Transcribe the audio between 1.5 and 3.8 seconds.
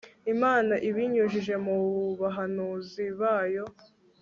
mu bahanuzi bayo